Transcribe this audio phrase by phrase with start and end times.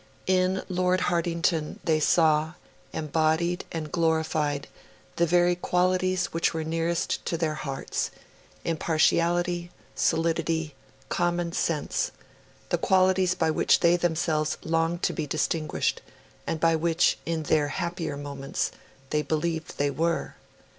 [0.25, 2.53] In Lord Hartington they saw,
[2.91, 4.67] embodied and glorified,
[5.17, 8.09] the very qualities which were nearest to their hearts
[8.65, 10.73] impartiality, solidity,
[11.09, 12.09] common sense
[12.69, 16.01] the qualities by which they themselves longed to be distinguished,
[16.47, 18.71] and by which, in their happier moments,
[19.11, 20.33] they believed they were.